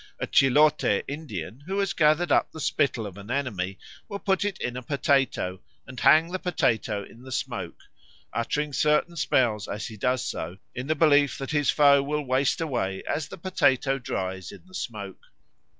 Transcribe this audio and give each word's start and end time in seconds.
A 0.17 0.25
Chilote 0.25 1.03
Indian, 1.07 1.59
who 1.67 1.77
has 1.77 1.93
gathered 1.93 2.31
up 2.31 2.51
the 2.51 2.59
spittle 2.59 3.05
of 3.05 3.17
an 3.17 3.29
enemy, 3.29 3.77
will 4.09 4.17
put 4.17 4.43
it 4.43 4.57
in 4.59 4.75
a 4.75 4.81
potato, 4.81 5.61
and 5.85 5.99
hang 5.99 6.31
the 6.31 6.39
potato 6.39 7.03
in 7.03 7.21
the 7.21 7.31
smoke, 7.31 7.79
uttering 8.33 8.73
certain 8.73 9.15
spells 9.15 9.67
as 9.67 9.85
he 9.85 9.97
does 9.97 10.25
so 10.25 10.57
in 10.73 10.87
the 10.87 10.95
belief 10.95 11.37
that 11.37 11.51
his 11.51 11.69
foe 11.69 12.01
will 12.01 12.25
waste 12.25 12.61
away 12.61 13.03
as 13.03 13.27
the 13.27 13.37
potato 13.37 13.99
dries 13.99 14.51
in 14.51 14.63
the 14.65 14.73
smoke. 14.73 15.21